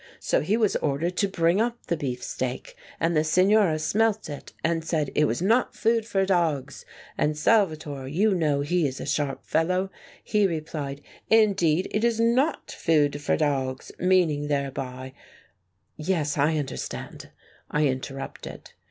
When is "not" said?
5.43-5.75, 12.19-12.71